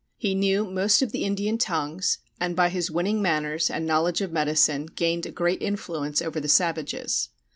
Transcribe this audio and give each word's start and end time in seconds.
He 0.17 0.33
knew 0.33 0.65
most 0.65 1.03
of 1.03 1.11
the 1.11 1.23
Indian 1.25 1.59
tongues, 1.59 2.17
and 2.39 2.55
by 2.55 2.69
his 2.69 2.89
winning 2.89 3.21
manners 3.21 3.69
and 3.69 3.85
knowledge 3.85 4.19
of 4.21 4.31
medicine 4.31 4.87
gained 4.87 5.27
a 5.27 5.31
great 5.31 5.61
influence 5.61 6.23
over 6.23 6.39
the 6.39 6.47
savages. 6.49 7.29